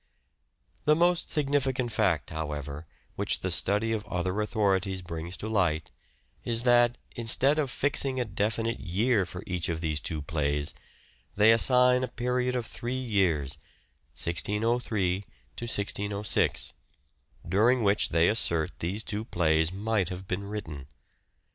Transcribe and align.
The 0.85 0.95
most 0.95 1.29
significant 1.29 1.91
fact, 1.91 2.31
however, 2.31 2.87
which 3.15 3.41
the 3.41 3.51
study 3.51 3.91
of 3.91 4.03
other 4.07 4.41
authorities 4.41 5.03
brings 5.03 5.37
to 5.37 5.47
light 5.47 5.91
is 6.43 6.63
that, 6.63 6.97
instead 7.15 7.59
of 7.59 7.69
fixing 7.69 8.19
a 8.19 8.25
definite 8.25 8.79
year 8.79 9.27
for 9.27 9.43
each 9.45 9.69
of 9.69 9.79
these 9.79 9.99
two 9.99 10.23
plays, 10.23 10.73
they 11.35 11.51
assign 11.51 12.03
a 12.03 12.07
period 12.07 12.55
of 12.55 12.65
three 12.65 12.95
years, 12.97 13.59
1603 14.15 15.19
to 15.55 15.65
1606, 15.65 16.73
during 17.47 17.83
which 17.83 18.09
they 18.09 18.27
assert 18.27 18.71
these 18.79 19.03
two 19.03 19.23
plays 19.23 19.71
might 19.71 20.09
have 20.09 20.27
been 20.27 20.45
written. 20.45 20.87